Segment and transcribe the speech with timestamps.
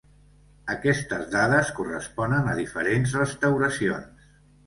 [0.75, 4.27] Aquestes dades corresponen a diferents restauracions.